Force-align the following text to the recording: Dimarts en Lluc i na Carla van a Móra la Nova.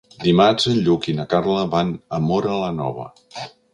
Dimarts 0.21 0.69
en 0.71 0.77
Lluc 0.87 1.05
i 1.13 1.13
na 1.19 1.27
Carla 1.33 1.67
van 1.75 1.91
a 2.19 2.21
Móra 2.31 2.57
la 2.63 2.71
Nova. 2.79 3.07